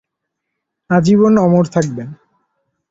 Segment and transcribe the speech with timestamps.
[0.89, 2.09] আজীবন অমর থাকবেন।